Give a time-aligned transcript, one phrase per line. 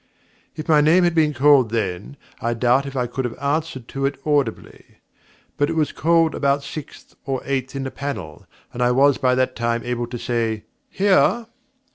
[0.55, 4.07] If my name had been called then, I doubt if I could have answered to
[4.07, 4.97] it audibly.
[5.57, 9.35] But it was called about sixth or eighth in the panel, and I was by
[9.35, 11.45] that time able to say 'Here!'